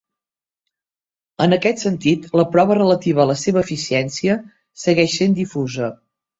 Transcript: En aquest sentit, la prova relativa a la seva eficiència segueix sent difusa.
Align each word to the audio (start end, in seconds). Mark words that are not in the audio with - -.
En 1.45 1.53
aquest 1.57 1.83
sentit, 1.83 2.25
la 2.41 2.47
prova 2.55 2.79
relativa 2.81 3.23
a 3.27 3.29
la 3.35 3.37
seva 3.43 3.63
eficiència 3.67 4.41
segueix 4.89 5.17
sent 5.23 5.41
difusa. 5.45 5.95